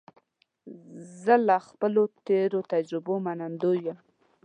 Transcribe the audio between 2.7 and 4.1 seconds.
تجربو منندوی یم.